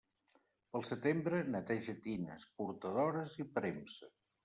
[0.71, 4.15] Pel setembre, neteja tines, portadores i premsa.